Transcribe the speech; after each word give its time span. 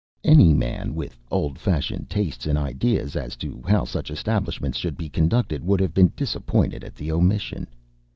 Any 0.23 0.51
man 0.51 0.95
with 0.95 1.15
old 1.29 1.59
fashioned 1.59 2.09
tastes 2.09 2.47
and 2.47 2.57
ideas 2.57 3.15
as 3.15 3.35
to 3.35 3.61
how 3.69 3.85
such 3.85 4.09
establishments 4.09 4.79
should 4.79 4.97
be 4.97 5.09
conducted 5.09 5.63
would 5.63 5.79
have 5.79 5.93
been 5.93 6.11
disappointed 6.15 6.83
at 6.83 6.95
the 6.95 7.11
omission. 7.11 7.67